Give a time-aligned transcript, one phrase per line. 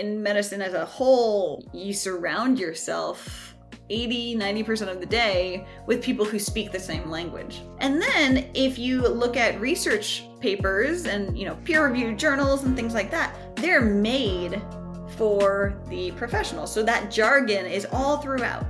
[0.00, 3.54] in medicine as a whole, you surround yourself
[3.90, 7.60] 80, 90% of the day with people who speak the same language.
[7.80, 12.94] And then if you look at research papers and, you know, peer-reviewed journals and things
[12.94, 14.62] like that, they're made
[15.16, 16.72] for the professionals.
[16.72, 18.64] So that jargon is all throughout.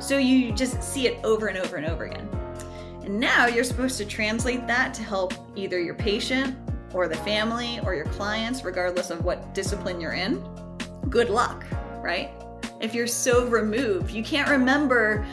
[0.00, 2.28] So you just see it over and over and over again.
[3.04, 6.56] And now you're supposed to translate that to help either your patient
[6.94, 10.42] or the family or your clients, regardless of what discipline you're in.
[11.08, 11.64] Good luck,
[12.02, 12.30] right?
[12.80, 15.26] If you're so removed, you can't remember.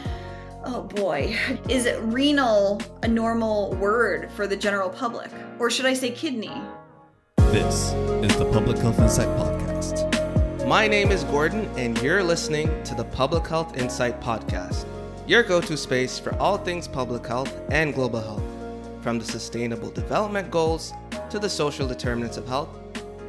[0.63, 1.35] Oh boy,
[1.69, 5.31] is it renal a normal word for the general public?
[5.59, 6.51] Or should I say kidney?
[7.37, 7.93] This
[8.23, 10.67] is the Public Health Insight Podcast.
[10.67, 14.85] My name is Gordon, and you're listening to the Public Health Insight Podcast
[15.27, 18.43] your go to space for all things public health and global health,
[19.01, 20.91] from the Sustainable Development Goals
[21.29, 22.67] to the social determinants of health,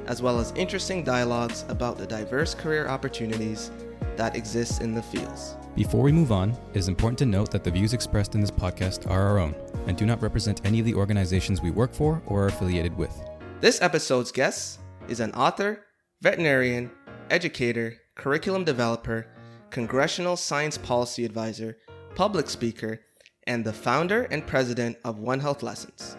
[0.07, 3.71] as well as interesting dialogues about the diverse career opportunities
[4.17, 5.57] that exist in the fields.
[5.75, 8.51] Before we move on, it is important to note that the views expressed in this
[8.51, 9.55] podcast are our own
[9.87, 13.19] and do not represent any of the organizations we work for or are affiliated with.
[13.61, 15.85] This episode's guest is an author,
[16.21, 16.91] veterinarian,
[17.31, 19.27] educator, curriculum developer,
[19.71, 21.79] congressional science policy advisor,
[22.15, 23.01] public speaker,
[23.47, 26.17] and the founder and president of One Health Lessons,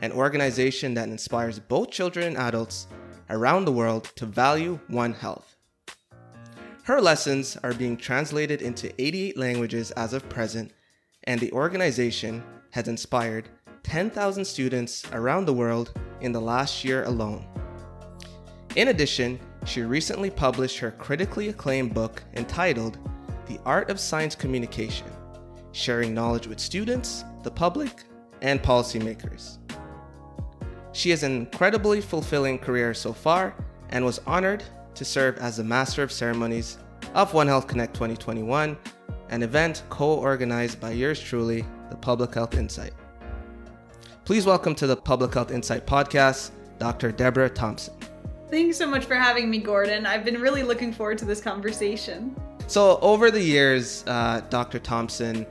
[0.00, 2.86] an organization that inspires both children and adults
[3.30, 5.56] around the world to value One Health.
[6.84, 10.72] Her lessons are being translated into 88 languages as of present,
[11.24, 13.48] and the organization has inspired
[13.82, 17.46] 10,000 students around the world in the last year alone.
[18.76, 22.98] In addition, she recently published her critically acclaimed book entitled
[23.46, 25.06] The Art of Science Communication
[25.76, 28.04] sharing knowledge with students, the public,
[28.40, 29.58] and policymakers.
[30.96, 33.54] She has an incredibly fulfilling career so far
[33.90, 36.78] and was honored to serve as the Master of Ceremonies
[37.12, 38.78] of One Health Connect 2021,
[39.28, 42.94] an event co organized by yours truly, the Public Health Insight.
[44.24, 47.12] Please welcome to the Public Health Insight podcast, Dr.
[47.12, 47.92] Deborah Thomson.
[48.48, 50.06] Thanks so much for having me, Gordon.
[50.06, 52.34] I've been really looking forward to this conversation.
[52.68, 54.78] So, over the years, uh, Dr.
[54.78, 55.44] Thomson,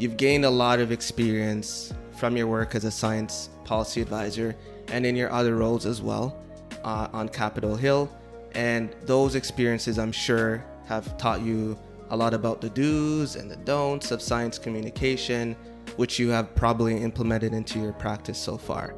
[0.00, 4.54] You've gained a lot of experience from your work as a science policy advisor
[4.88, 6.36] and in your other roles as well
[6.84, 8.14] uh, on Capitol Hill.
[8.54, 11.78] And those experiences, I'm sure, have taught you
[12.10, 15.56] a lot about the do's and the don'ts of science communication,
[15.96, 18.94] which you have probably implemented into your practice so far.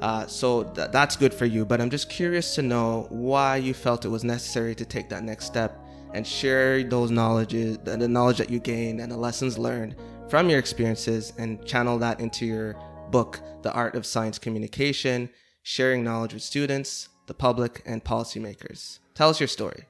[0.00, 3.74] Uh, so th- that's good for you, but I'm just curious to know why you
[3.74, 5.78] felt it was necessary to take that next step
[6.14, 9.94] and share those knowledges, the knowledge that you gained and the lessons learned
[10.28, 12.76] from your experiences and channel that into your
[13.10, 15.30] book, The Art of Science Communication,
[15.62, 18.98] sharing knowledge with students, the public, and policymakers.
[19.14, 19.84] Tell us your story.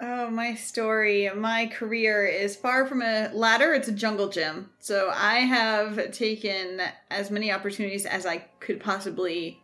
[0.00, 1.28] Oh, my story.
[1.34, 4.70] My career is far from a ladder, it's a jungle gym.
[4.78, 6.80] So I have taken
[7.10, 9.60] as many opportunities as I could possibly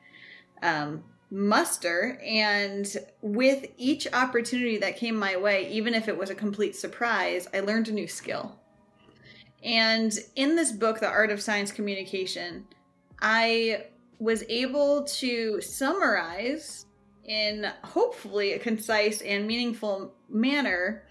[0.63, 2.19] um, muster.
[2.25, 2.87] And
[3.23, 7.61] with each opportunity that came my way, even if it was a complete surprise, I
[7.61, 8.59] learned a new skill.
[9.65, 12.67] And in this book, The Art of Science Communication,
[13.21, 13.87] I
[14.19, 16.87] was able to summarize
[17.25, 21.05] in hopefully a concise and meaningful manner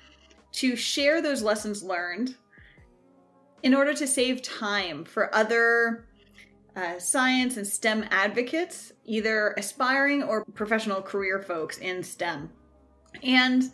[0.51, 2.35] to share those lessons learned
[3.63, 6.07] in order to save time for other
[6.75, 12.49] uh, science and STEM advocates, either aspiring or professional career folks in STEM.
[13.23, 13.71] And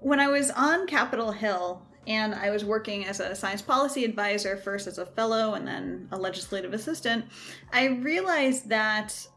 [0.00, 4.56] when I was on Capitol Hill, and I was working as a science policy advisor,
[4.56, 7.26] first as a fellow and then a legislative assistant,
[7.70, 9.28] I realized that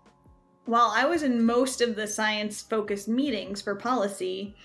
[0.66, 4.56] while I was in most of the science focused meetings for policy,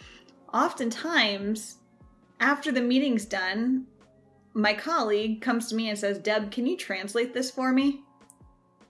[0.54, 1.78] oftentimes
[2.38, 3.86] after the meeting's done,
[4.54, 8.02] my colleague comes to me and says, Deb, can you translate this for me?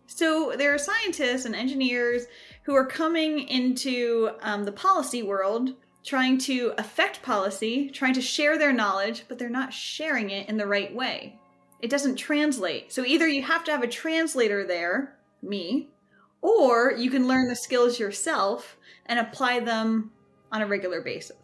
[0.06, 2.26] So there are scientists and engineers
[2.64, 5.70] who are coming into um, the policy world
[6.06, 10.56] trying to affect policy, trying to share their knowledge, but they're not sharing it in
[10.56, 11.38] the right way.
[11.80, 12.92] It doesn't translate.
[12.92, 15.90] So either you have to have a translator there, me,
[16.40, 18.76] or you can learn the skills yourself
[19.06, 20.12] and apply them
[20.52, 21.36] on a regular basis.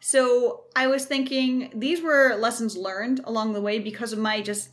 [0.00, 4.70] So I was thinking these were lessons learned along the way because of my just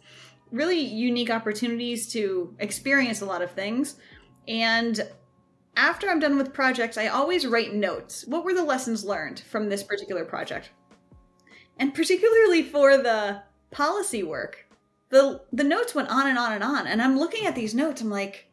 [0.51, 3.97] really unique opportunities to experience a lot of things.
[4.47, 5.06] And
[5.77, 8.25] after I'm done with projects, I always write notes.
[8.27, 10.71] What were the lessons learned from this particular project?
[11.79, 14.65] And particularly for the policy work,
[15.09, 16.88] the the notes went on and on and on.
[16.88, 18.51] And I'm looking at these notes, I'm like,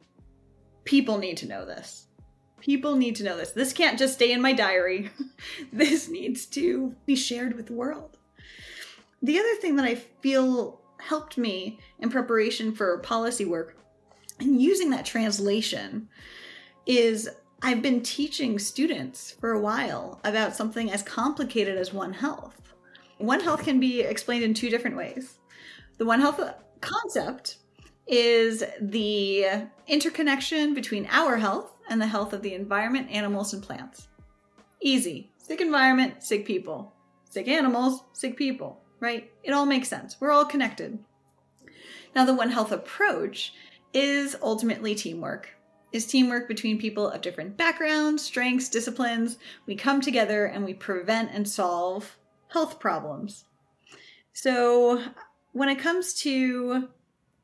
[0.84, 2.06] people need to know this.
[2.60, 3.50] People need to know this.
[3.50, 5.10] This can't just stay in my diary.
[5.72, 8.18] this needs to be shared with the world.
[9.22, 13.78] The other thing that I feel helped me in preparation for policy work
[14.38, 16.08] and using that translation
[16.86, 17.28] is
[17.62, 22.60] I've been teaching students for a while about something as complicated as One Health.
[23.18, 25.38] One Health can be explained in two different ways.
[25.98, 26.40] The One Health
[26.80, 27.58] concept
[28.06, 29.46] is the
[29.86, 34.08] interconnection between our health and the health of the environment, animals, and plants.
[34.80, 35.30] Easy.
[35.38, 36.92] Sick environment, sick people.
[37.30, 39.30] Sick animals, sick people, right?
[39.42, 40.16] It all makes sense.
[40.20, 40.98] We're all connected.
[42.14, 43.54] Now, the One Health approach
[43.92, 45.50] is ultimately teamwork.
[45.94, 49.38] Is teamwork between people of different backgrounds, strengths, disciplines.
[49.64, 52.18] We come together and we prevent and solve
[52.48, 53.44] health problems.
[54.32, 55.00] So,
[55.52, 56.88] when it comes to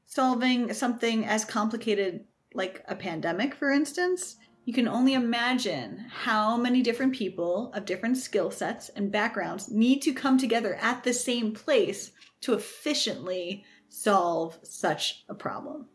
[0.04, 6.82] solving something as complicated like a pandemic, for instance, you can only imagine how many
[6.82, 11.54] different people of different skill sets and backgrounds need to come together at the same
[11.54, 12.10] place
[12.40, 15.86] to efficiently solve such a problem.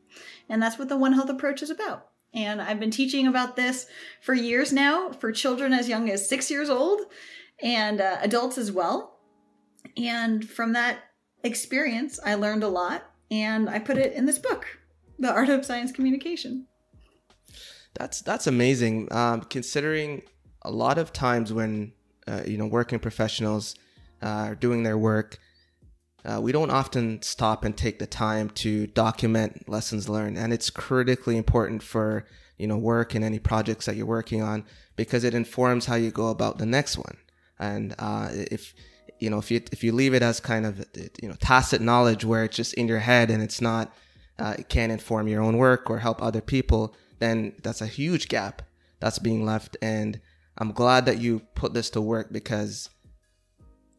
[0.48, 2.12] And that's what the One Health approach is about.
[2.36, 3.88] And I've been teaching about this
[4.22, 7.02] for years now for children as young as six years old
[7.62, 9.20] and uh, adults as well.
[9.98, 11.00] And from that
[11.44, 14.66] experience, I learned a lot and I put it in this book,
[15.18, 16.68] The Art of Science Communication.
[17.94, 19.08] That's that's amazing.
[19.12, 20.24] Um, considering
[20.64, 21.94] a lot of times when
[22.28, 23.76] uh, you know working professionals
[24.22, 25.40] uh, are doing their work,
[26.25, 30.69] uh, we don't often stop and take the time to document lessons learned, and it's
[30.69, 32.25] critically important for
[32.57, 36.12] you know work and any projects that you're working on because it informs how you
[36.12, 37.18] go about the next one.
[37.60, 38.74] And uh, if
[39.19, 40.86] you know if you if you leave it as kind of
[41.22, 43.94] you know tacit knowledge where it's just in your head and it's not
[44.39, 48.27] uh, it can't inform your own work or help other people then that's a huge
[48.27, 48.62] gap
[49.00, 50.19] that's being left and
[50.57, 52.89] i'm glad that you put this to work because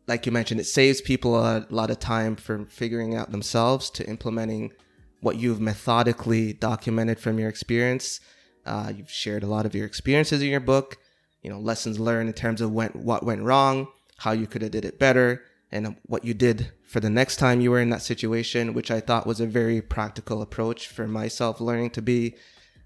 [0.06, 4.08] like you mentioned it saves people a lot of time from figuring out themselves to
[4.08, 4.72] implementing
[5.20, 8.20] what you've methodically documented from your experience.
[8.64, 10.98] Uh, you've shared a lot of your experiences in your book
[11.42, 13.86] you know lessons learned in terms of when, what went wrong
[14.18, 17.60] how you could have did it better and what you did for the next time
[17.60, 21.60] you were in that situation, which I thought was a very practical approach for myself
[21.60, 22.36] learning to be,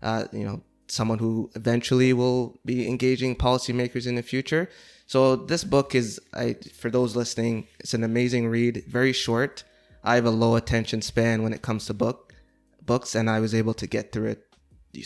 [0.03, 4.69] uh, you know, someone who eventually will be engaging policymakers in the future.
[5.07, 9.65] So this book is, I, for those listening, it's an amazing read, very short.
[10.05, 12.35] I have a low attention span when it comes to book
[12.83, 14.47] books, and I was able to get through it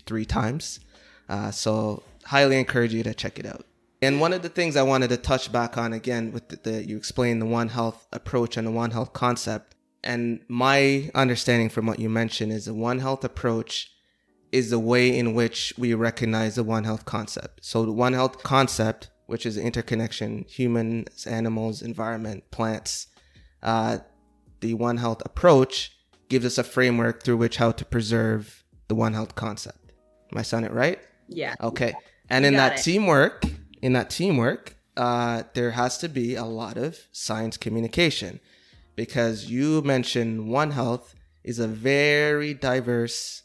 [0.06, 0.80] three times.
[1.28, 3.64] Uh, so highly encourage you to check it out.
[4.02, 6.84] And one of the things I wanted to touch back on again with the, the
[6.84, 9.74] you explained the One Health approach and the One Health concept.
[10.02, 13.93] And my understanding from what you mentioned is the One Health approach
[14.54, 17.64] is the way in which we recognize the One Health concept.
[17.64, 23.08] So the One Health concept, which is interconnection, humans, animals, environment, plants,
[23.64, 23.98] uh,
[24.60, 25.98] the One Health approach
[26.28, 29.92] gives us a framework through which how to preserve the One Health concept.
[30.30, 31.00] Am I saying it right?
[31.26, 31.56] Yeah.
[31.60, 31.92] Okay.
[32.30, 32.82] And in that it.
[32.84, 33.42] teamwork,
[33.82, 38.38] in that teamwork, uh, there has to be a lot of science communication
[38.94, 43.42] because you mentioned One Health is a very diverse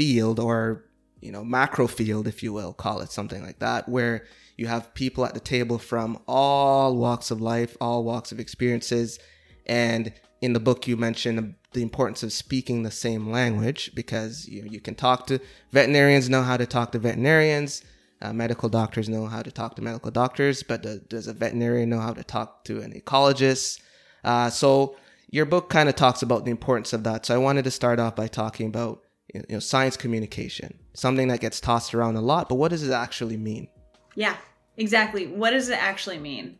[0.00, 0.86] field or
[1.20, 4.24] you know macro field if you will call it something like that where
[4.56, 9.18] you have people at the table from all walks of life all walks of experiences
[9.66, 14.62] and in the book you mentioned the importance of speaking the same language because you,
[14.62, 15.38] you can talk to
[15.70, 17.82] veterinarians know how to talk to veterinarians
[18.22, 21.88] uh, medical doctors know how to talk to medical doctors, but does, does a veterinarian
[21.88, 23.80] know how to talk to an ecologist?
[24.22, 24.94] Uh, so
[25.30, 27.24] your book kind of talks about the importance of that.
[27.24, 29.02] So I wanted to start off by talking about
[29.34, 32.92] you know science communication, something that gets tossed around a lot, but what does it
[32.92, 33.68] actually mean?
[34.14, 34.36] Yeah,
[34.76, 35.26] exactly.
[35.26, 36.58] What does it actually mean?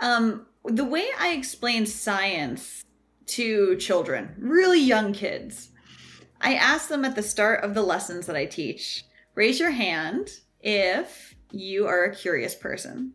[0.00, 2.84] Um, the way I explain science
[3.26, 5.70] to children, really young kids,
[6.40, 10.30] I ask them at the start of the lessons that I teach, raise your hand
[10.60, 13.12] if you are a curious person.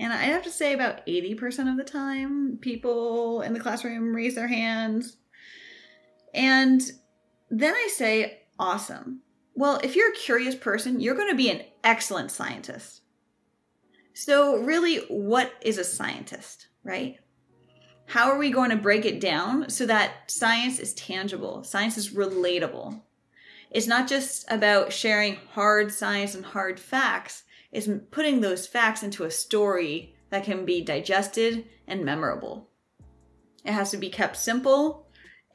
[0.00, 4.36] And I have to say, about 80% of the time, people in the classroom raise
[4.36, 5.16] their hands.
[6.32, 6.80] And
[7.50, 9.20] then I say, awesome.
[9.54, 13.02] Well, if you're a curious person, you're going to be an excellent scientist.
[14.14, 17.18] So, really, what is a scientist, right?
[18.06, 22.14] How are we going to break it down so that science is tangible, science is
[22.14, 23.00] relatable?
[23.70, 29.24] It's not just about sharing hard science and hard facts, it's putting those facts into
[29.24, 32.70] a story that can be digested and memorable.
[33.64, 35.07] It has to be kept simple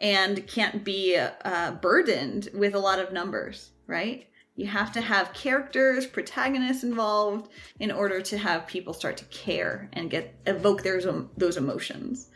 [0.03, 4.27] and can't be uh, burdened with a lot of numbers, right?
[4.55, 9.89] You have to have characters, protagonists involved in order to have people start to care
[9.93, 11.01] and get evoke their,
[11.37, 12.29] those emotions.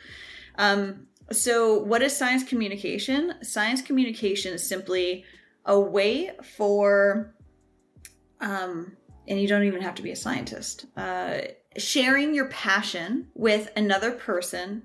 [0.57, 3.33] Um, so, what is science communication?
[3.43, 5.25] Science communication is simply
[5.65, 7.35] a way for,
[8.39, 8.95] um,
[9.27, 11.39] and you don't even have to be a scientist, uh,
[11.75, 14.83] sharing your passion with another person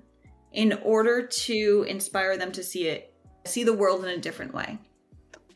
[0.53, 3.13] in order to inspire them to see it,
[3.45, 4.77] see the world in a different way.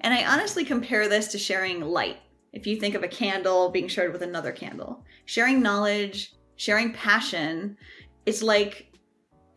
[0.01, 2.17] And I honestly compare this to sharing light.
[2.53, 7.77] If you think of a candle being shared with another candle, sharing knowledge, sharing passion,
[8.25, 8.91] it's like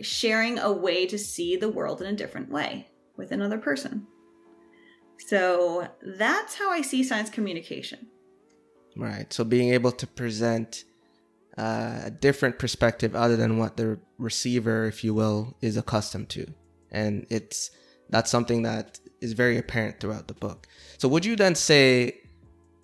[0.00, 4.06] sharing a way to see the world in a different way with another person.
[5.26, 8.08] So that's how I see science communication.
[8.96, 9.32] Right.
[9.32, 10.84] So being able to present
[11.60, 16.46] uh, a different perspective other than what the receiver, if you will, is accustomed to,
[16.90, 17.70] and it's
[18.08, 20.66] that's something that is very apparent throughout the book.
[20.96, 22.16] So would you then say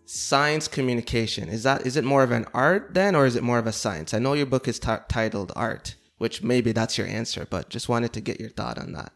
[0.05, 3.59] science communication is that is it more of an art then, or is it more
[3.59, 4.13] of a science?
[4.13, 7.89] I know your book is t- titled art, which maybe that's your answer, but just
[7.89, 9.13] wanted to get your thought on that.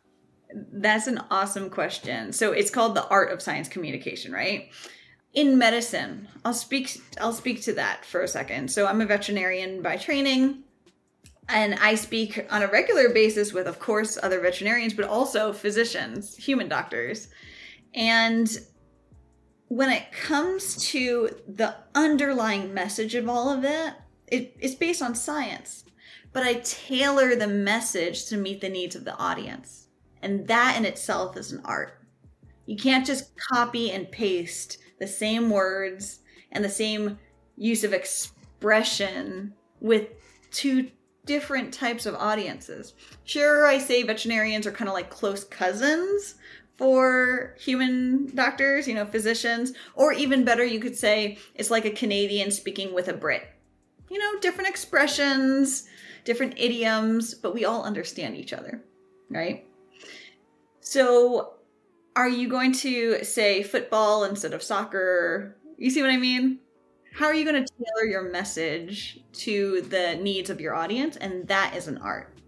[0.72, 2.32] That's an awesome question.
[2.32, 4.70] So it's called the art of science communication, right?
[5.32, 8.70] In medicine, I'll speak I'll speak to that for a second.
[8.70, 10.64] So I'm a veterinarian by training
[11.48, 16.36] and I speak on a regular basis with of course other veterinarians but also physicians,
[16.36, 17.28] human doctors.
[17.94, 18.48] And
[19.68, 23.94] when it comes to the underlying message of all of it,
[24.26, 25.84] it it's based on science
[26.32, 29.88] but I tailor the message to meet the needs of the audience.
[30.22, 31.98] And that in itself is an art.
[32.66, 36.20] You can't just copy and paste the same words
[36.52, 37.18] and the same
[37.56, 40.08] use of expression with
[40.52, 40.90] two
[41.26, 42.94] different types of audiences.
[43.24, 46.36] Sure, I say veterinarians are kind of like close cousins
[46.76, 51.90] for human doctors, you know, physicians, or even better, you could say it's like a
[51.90, 53.46] Canadian speaking with a Brit.
[54.08, 55.86] You know, different expressions,
[56.24, 58.82] different idioms, but we all understand each other,
[59.28, 59.66] right?
[60.80, 61.54] So,
[62.20, 65.56] are you going to say football instead of soccer?
[65.78, 66.58] You see what I mean?
[67.14, 71.16] How are you going to tailor your message to the needs of your audience?
[71.16, 72.38] And that is an art.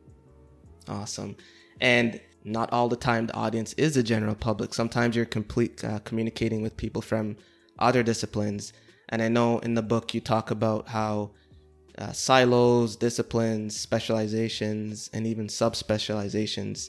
[0.88, 1.36] Awesome.
[1.80, 4.74] And not all the time the audience is the general public.
[4.74, 7.38] Sometimes you're complete uh, communicating with people from
[7.78, 8.74] other disciplines.
[9.08, 11.30] And I know in the book you talk about how
[11.96, 16.88] uh, silos, disciplines, specializations, and even subspecializations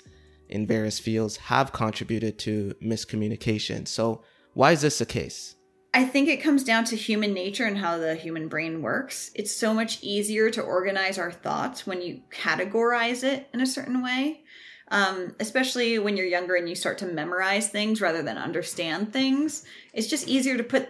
[0.53, 3.87] in various fields have contributed to miscommunication.
[3.87, 4.21] So,
[4.53, 5.55] why is this the case?
[5.95, 9.31] I think it comes down to human nature and how the human brain works.
[9.33, 14.03] It's so much easier to organize our thoughts when you categorize it in a certain
[14.03, 14.43] way,
[14.89, 19.65] um, especially when you're younger and you start to memorize things rather than understand things.
[19.93, 20.89] It's just easier to put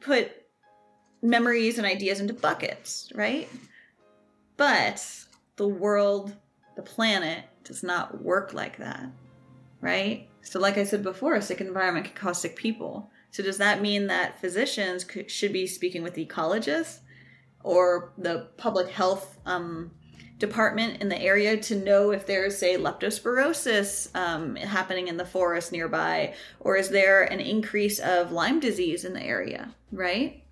[0.00, 0.32] put
[1.22, 3.48] memories and ideas into buckets, right?
[4.56, 5.06] But
[5.56, 6.34] the world,
[6.76, 9.06] the planet, does not work like that,
[9.80, 10.28] right?
[10.42, 13.10] So, like I said before, a sick environment can cause sick people.
[13.30, 17.00] So, does that mean that physicians should be speaking with ecologists
[17.62, 19.92] or the public health um,
[20.38, 25.70] department in the area to know if there's, say, leptospirosis um, happening in the forest
[25.70, 30.42] nearby, or is there an increase of Lyme disease in the area, right?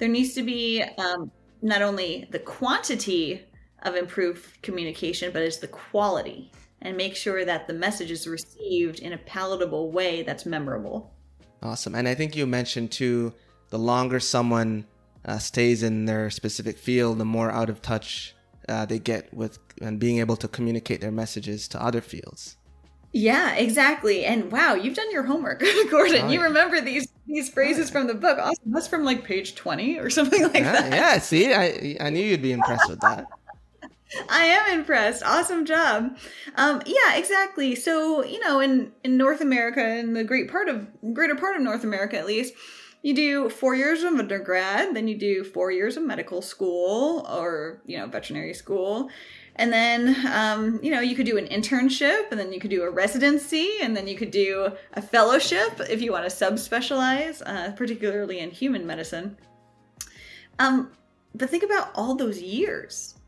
[0.00, 1.30] there needs to be um,
[1.62, 3.44] not only the quantity
[3.82, 6.50] of improved communication, but it's the quality
[6.82, 11.12] and make sure that the message is received in a palatable way that's memorable.
[11.62, 11.94] Awesome.
[11.94, 13.34] And I think you mentioned too
[13.68, 14.86] the longer someone
[15.24, 18.34] uh, stays in their specific field, the more out of touch
[18.68, 22.56] uh, they get with and being able to communicate their messages to other fields.
[23.12, 24.24] Yeah, exactly.
[24.24, 26.26] And wow, you've done your homework, Gordon.
[26.26, 28.38] Oh, you remember these these phrases from the book.
[28.38, 28.72] Awesome.
[28.72, 30.92] That's from like page 20 or something like yeah, that.
[30.92, 33.26] Yeah, see, I I knew you'd be impressed with that.
[34.28, 35.22] I am impressed.
[35.24, 36.16] Awesome job.
[36.56, 37.74] Um, yeah, exactly.
[37.74, 41.62] So, you know, in, in North America, in the great part of greater part of
[41.62, 42.54] North America at least,
[43.02, 47.80] you do four years of undergrad, then you do four years of medical school or,
[47.86, 49.08] you know, veterinary school.
[49.56, 52.82] And then, um, you know, you could do an internship, and then you could do
[52.82, 57.72] a residency, and then you could do a fellowship if you want to subspecialize, uh,
[57.72, 59.36] particularly in human medicine.
[60.58, 60.92] Um,
[61.34, 63.19] but think about all those years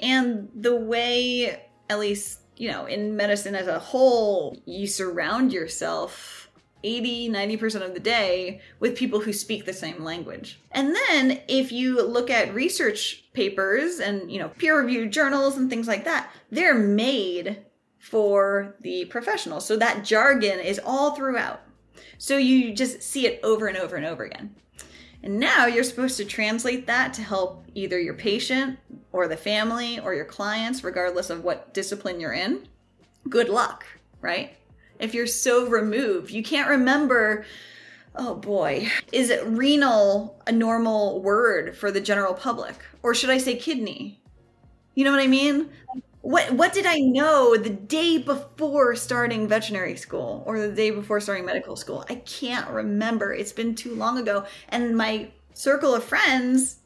[0.00, 6.40] and the way, at least, you know, in medicine as a whole, you surround yourself
[6.82, 10.60] 80 90% of the day with people who speak the same language.
[10.70, 15.70] And then if you look at research papers and you know peer reviewed journals and
[15.70, 17.64] things like that they're made
[17.98, 21.60] for the professionals so that jargon is all throughout.
[22.18, 24.54] So you just see it over and over and over again.
[25.22, 28.78] And now you're supposed to translate that to help either your patient
[29.12, 32.66] or the family or your clients, regardless of what discipline you're in.
[33.28, 33.84] Good luck,
[34.20, 34.56] right?
[34.98, 37.44] If you're so removed, you can't remember,
[38.16, 42.76] oh boy, is it renal a normal word for the general public?
[43.02, 44.20] Or should I say kidney?
[44.94, 45.70] You know what I mean?
[46.22, 51.18] What what did I know the day before starting veterinary school or the day before
[51.20, 52.04] starting medical school?
[52.10, 53.32] I can't remember.
[53.32, 54.44] It's been too long ago.
[54.68, 56.80] And my circle of friends,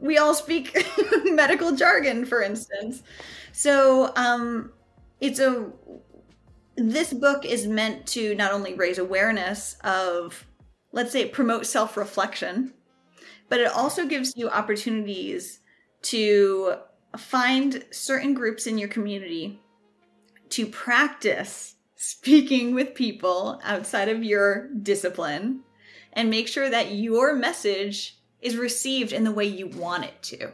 [0.00, 0.76] we all speak
[1.24, 3.02] medical jargon, for instance.
[3.50, 4.72] So um,
[5.20, 5.72] it's a
[6.76, 10.46] this book is meant to not only raise awareness of,
[10.92, 12.72] let's say, promote self reflection,
[13.48, 15.60] but it also gives you opportunities
[16.02, 16.74] to
[17.16, 19.60] find certain groups in your community
[20.50, 25.60] to practice speaking with people outside of your discipline
[26.12, 30.52] and make sure that your message is received in the way you want it to.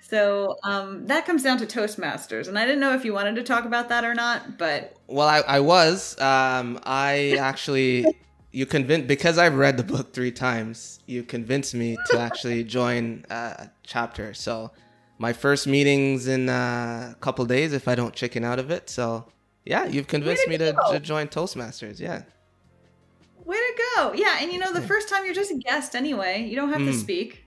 [0.00, 3.42] So um, that comes down to Toastmasters, and I didn't know if you wanted to
[3.42, 6.18] talk about that or not, but well, I, I was.
[6.20, 8.06] Um, I actually,
[8.52, 11.00] you convinced because I've read the book three times.
[11.06, 14.32] You convinced me to actually join a chapter.
[14.32, 14.70] So
[15.18, 18.90] my first meetings in uh, a couple days if I don't chicken out of it.
[18.90, 19.26] So
[19.64, 21.98] yeah, you've convinced me to, to, join Toastmasters.
[21.98, 22.22] Yeah.
[23.44, 24.12] Way to go!
[24.14, 26.46] Yeah, and you know the first time you're just a guest anyway.
[26.48, 26.90] You don't have mm.
[26.90, 27.46] to speak.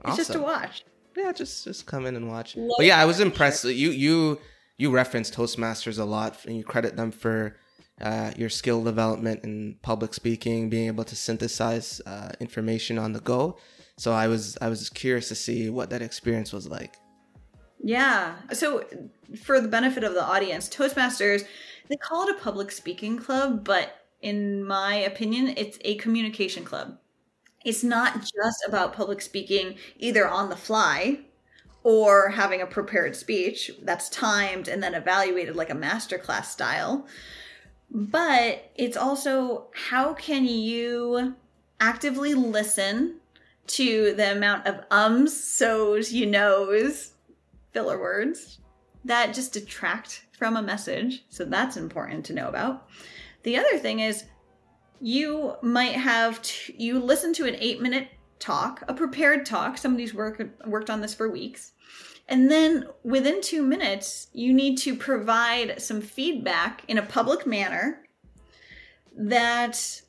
[0.04, 0.16] awesome.
[0.16, 0.84] just to watch.
[1.16, 2.56] Yeah, just just come in and watch.
[2.56, 3.64] Love but yeah, I was impressed.
[3.64, 4.40] You you
[4.76, 7.56] you reference Toastmasters a lot, and you credit them for
[8.00, 13.20] uh, your skill development in public speaking, being able to synthesize uh, information on the
[13.20, 13.58] go.
[13.96, 16.94] So I was I was curious to see what that experience was like.
[17.82, 18.36] Yeah.
[18.52, 18.84] So,
[19.42, 21.44] for the benefit of the audience, Toastmasters,
[21.88, 26.98] they call it a public speaking club, but in my opinion, it's a communication club.
[27.64, 31.20] It's not just about public speaking either on the fly
[31.82, 37.06] or having a prepared speech that's timed and then evaluated like a masterclass style.
[37.90, 41.34] But it's also how can you
[41.80, 43.16] actively listen
[43.68, 47.12] to the amount of ums, so's, you knows,
[47.72, 48.58] filler words
[49.04, 51.24] that just detract from a message.
[51.28, 52.88] So that's important to know about.
[53.42, 54.24] The other thing is
[55.00, 60.14] you might have t- you listen to an 8 minute talk, a prepared talk, somebody's
[60.14, 61.72] work, worked on this for weeks.
[62.28, 68.02] And then within 2 minutes, you need to provide some feedback in a public manner
[69.16, 70.02] that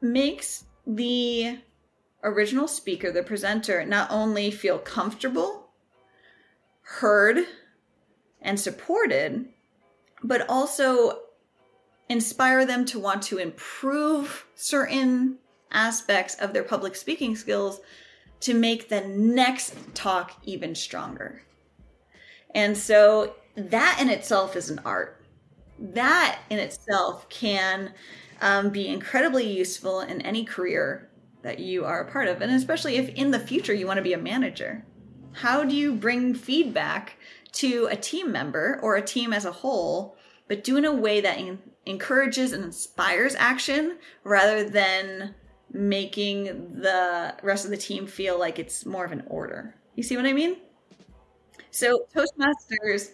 [0.00, 1.58] makes the
[2.22, 5.65] original speaker, the presenter, not only feel comfortable
[6.86, 7.38] heard
[8.40, 9.48] and supported,
[10.22, 11.20] but also
[12.08, 15.36] inspire them to want to improve certain
[15.72, 17.80] aspects of their public speaking skills
[18.38, 21.42] to make the next talk even stronger.
[22.54, 25.24] And so that in itself is an art.
[25.78, 27.92] That in itself can
[28.40, 31.10] um, be incredibly useful in any career
[31.42, 34.02] that you are a part of, and especially if in the future you want to
[34.02, 34.84] be a manager.
[35.36, 37.16] How do you bring feedback
[37.52, 40.16] to a team member or a team as a whole,
[40.48, 45.34] but do in a way that in- encourages and inspires action rather than
[45.72, 49.74] making the rest of the team feel like it's more of an order?
[49.94, 50.56] You see what I mean?
[51.70, 53.10] So, Toastmasters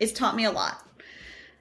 [0.00, 0.84] it's taught me a lot.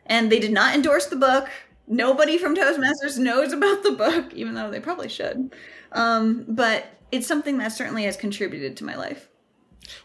[0.05, 1.49] And they did not endorse the book.
[1.88, 5.53] Nobody from Toastmasters knows about the book, even though they probably should.
[5.91, 9.29] Um, but it's something that certainly has contributed to my life.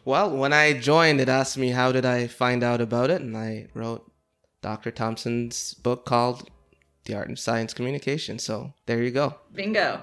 [0.04, 3.36] Well, when I joined, it asked me how did I find out about it, and
[3.36, 4.10] I wrote
[4.62, 4.90] Dr.
[4.90, 6.48] Thomson's book called
[7.04, 8.38] The Art and Science Communication.
[8.38, 9.36] So there you go.
[9.52, 10.02] Bingo.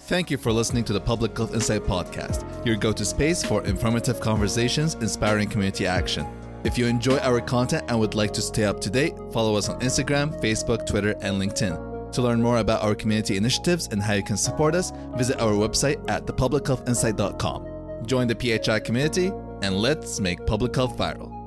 [0.00, 3.62] Thank you for listening to the Public Health Insight Podcast, your go to space for
[3.64, 6.26] informative conversations inspiring community action.
[6.64, 9.68] If you enjoy our content and would like to stay up to date, follow us
[9.68, 12.12] on Instagram, Facebook, Twitter, and LinkedIn.
[12.12, 15.52] To learn more about our community initiatives and how you can support us, visit our
[15.52, 17.77] website at thepublichealthinsight.com.
[18.08, 21.37] Join the PHI community and let's make public health viral.